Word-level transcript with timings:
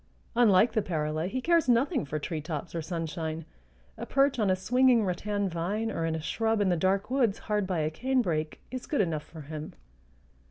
Unlike 0.35 0.71
the 0.73 0.81
parula, 0.81 1.27
he 1.27 1.41
cares 1.41 1.69
nothing 1.69 2.05
for 2.05 2.17
treetops 2.17 2.73
or 2.73 2.81
sunshine; 2.81 3.45
a 3.99 4.07
perch 4.07 4.39
on 4.39 4.49
a 4.49 4.55
swinging 4.55 5.05
rattan 5.05 5.47
vine 5.47 5.91
or 5.91 6.07
in 6.07 6.15
a 6.15 6.19
shrub 6.19 6.59
in 6.59 6.69
the 6.69 6.75
dark 6.75 7.11
woods 7.11 7.37
hard 7.37 7.67
by 7.67 7.81
a 7.81 7.91
canebrake 7.91 8.59
is 8.71 8.87
good 8.87 8.99
enough 9.01 9.21
for 9.27 9.41
him. 9.41 9.73